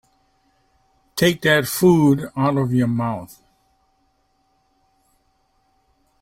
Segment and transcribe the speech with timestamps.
[1.15, 3.39] Take that food out of your mouth.